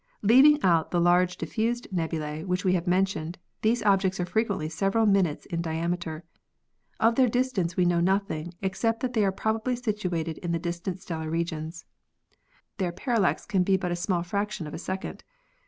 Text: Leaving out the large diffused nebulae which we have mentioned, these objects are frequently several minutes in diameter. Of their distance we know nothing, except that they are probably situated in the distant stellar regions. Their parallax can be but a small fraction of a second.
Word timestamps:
Leaving 0.23 0.59
out 0.63 0.89
the 0.89 0.99
large 0.99 1.37
diffused 1.37 1.87
nebulae 1.91 2.43
which 2.43 2.65
we 2.65 2.73
have 2.73 2.87
mentioned, 2.87 3.37
these 3.61 3.83
objects 3.83 4.19
are 4.19 4.25
frequently 4.25 4.67
several 4.67 5.05
minutes 5.05 5.45
in 5.45 5.61
diameter. 5.61 6.23
Of 6.99 7.13
their 7.13 7.29
distance 7.29 7.77
we 7.77 7.85
know 7.85 7.99
nothing, 7.99 8.55
except 8.63 9.01
that 9.01 9.13
they 9.13 9.23
are 9.23 9.31
probably 9.31 9.75
situated 9.75 10.39
in 10.39 10.53
the 10.53 10.57
distant 10.57 10.99
stellar 11.01 11.29
regions. 11.29 11.85
Their 12.79 12.91
parallax 12.91 13.45
can 13.45 13.61
be 13.61 13.77
but 13.77 13.91
a 13.91 13.95
small 13.95 14.23
fraction 14.23 14.65
of 14.65 14.73
a 14.73 14.79
second. 14.79 15.23